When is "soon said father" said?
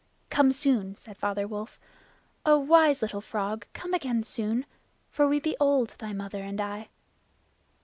0.51-1.47